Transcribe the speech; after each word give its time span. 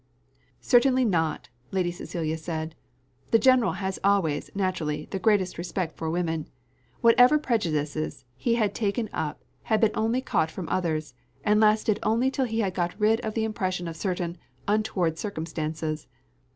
"Certainly 0.61 1.05
not," 1.05 1.49
Lady 1.69 1.91
Cecilia 1.91 2.35
said; 2.35 2.73
"the 3.29 3.37
general 3.37 3.73
had 3.73 3.99
always, 4.03 4.49
naturally, 4.55 5.05
the 5.11 5.19
greatest 5.19 5.59
respect 5.59 5.95
for 5.95 6.09
women. 6.09 6.47
Whatever 7.01 7.37
prejudices 7.37 8.25
he 8.35 8.55
had 8.55 8.73
taken 8.73 9.09
up 9.13 9.43
had 9.61 9.79
been 9.79 9.91
only 9.93 10.21
caught 10.21 10.49
from 10.49 10.67
others, 10.69 11.13
and 11.43 11.59
lasted 11.59 11.99
only 12.01 12.31
till 12.31 12.45
he 12.45 12.61
had 12.61 12.73
got 12.73 12.99
rid 12.99 13.19
of 13.21 13.35
the 13.35 13.43
impression 13.45 13.87
of 13.87 13.95
certain 13.95 14.39
'untoward 14.67 15.19
circumstances. 15.19 16.07